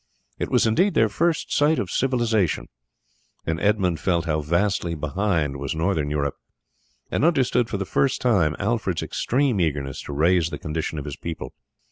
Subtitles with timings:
[0.39, 2.69] It was indeed their first sight of civilization,
[3.45, 6.37] and Edmund felt how vastly behind was Northern Europe,
[7.11, 11.17] and understood for the first time Alfred's extreme eagerness to raise the condition of his
[11.17, 11.53] people.